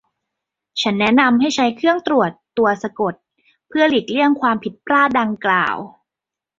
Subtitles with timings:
[0.81, 3.13] ฉันแนะนำให้ใช้เครื่องตรวจตัวสะกด
[3.67, 5.75] เพื่อหลีกเลี่ยงความผิดพลาดดังกล่าว